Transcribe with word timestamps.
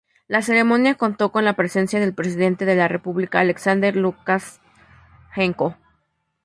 La 0.27 0.41
ceremonia 0.41 0.95
contó 0.95 1.31
con 1.31 1.45
la 1.45 1.53
presencia 1.55 1.99
del 1.99 2.15
presidente 2.15 2.65
de 2.65 2.73
la 2.75 2.87
República 2.87 3.39
Alexander 3.39 3.95
Lukashenko. 3.95 5.77